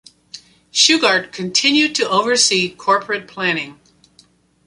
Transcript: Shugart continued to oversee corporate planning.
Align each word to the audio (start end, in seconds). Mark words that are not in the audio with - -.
Shugart 0.73 1.31
continued 1.31 1.93
to 1.93 2.09
oversee 2.09 2.73
corporate 2.73 3.27
planning. 3.27 3.79